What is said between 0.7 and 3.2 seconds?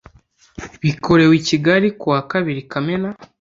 bikorewe i kigali ku wa kabiri kamena